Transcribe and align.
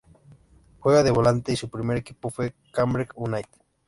Juega 0.79 1.03
de 1.03 1.11
volante 1.11 1.51
y 1.51 1.55
su 1.55 1.69
primer 1.69 1.95
equipo 1.95 2.31
fue 2.31 2.55
Cambridge 2.71 3.09
United. 3.13 3.61